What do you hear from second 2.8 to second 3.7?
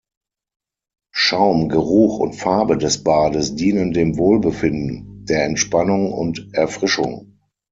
Bades